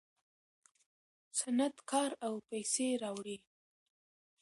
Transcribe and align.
صنعت 1.39 1.75
کار 1.91 2.11
او 2.25 2.33
پیسې 2.49 2.87
راوړي. 3.03 3.37